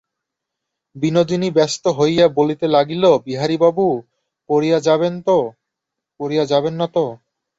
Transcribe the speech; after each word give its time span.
বিনোদিনী 0.95 1.49
ব্যস্ত 1.51 1.83
হইয়া 1.97 2.25
বলিতে 2.29 2.65
লাগিল, 2.67 3.03
বিহারীবাবু, 3.25 3.85
পড়িয়া 4.49 4.79
যাবেন 6.49 6.73
না 6.79 6.87
তো? 6.95 7.05